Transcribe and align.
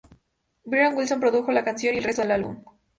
Brian 0.65 0.95
Wilson 0.95 1.19
produjo 1.19 1.51
la 1.51 1.63
canción, 1.63 1.93
y 1.93 1.99
el 1.99 2.03
resto 2.03 2.23
del 2.23 2.31
álbum. 2.31 2.63